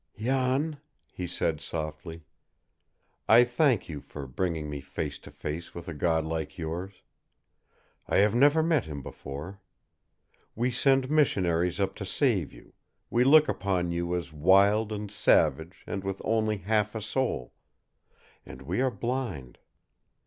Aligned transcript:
"Jan," 0.17 0.79
he 1.11 1.27
said 1.27 1.61
softly, 1.61 2.23
"I 3.29 3.43
thank 3.43 3.87
you 3.87 4.01
for 4.01 4.25
bringing 4.25 4.67
me 4.67 4.81
face 4.81 5.19
to 5.19 5.29
face 5.29 5.75
with 5.75 5.87
a 5.87 5.93
God 5.93 6.25
like 6.25 6.57
yours. 6.57 7.03
I 8.07 8.17
have 8.17 8.33
never 8.33 8.63
met 8.63 8.85
Him 8.85 9.03
before. 9.03 9.61
We 10.55 10.71
send 10.71 11.11
missionaries 11.11 11.79
up 11.79 11.93
to 11.97 12.03
save 12.07 12.51
you, 12.51 12.73
we 13.11 13.23
look 13.23 13.47
upon 13.47 13.91
you 13.91 14.15
as 14.15 14.33
wild 14.33 14.91
and 14.91 15.11
savage 15.11 15.83
and 15.85 16.03
with 16.03 16.19
only 16.25 16.57
half 16.57 16.95
a 16.95 17.01
soul 17.03 17.53
and 18.43 18.63
we 18.63 18.81
are 18.81 18.89
blind. 18.89 19.59